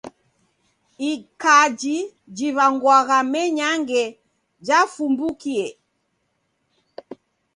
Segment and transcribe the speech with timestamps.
[1.11, 1.97] Ikaji
[2.35, 4.03] jiw'angwagha menyange
[4.65, 5.65] jafumbukie!